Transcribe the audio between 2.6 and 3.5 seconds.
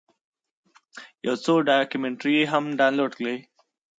ډاونلوډ کړې.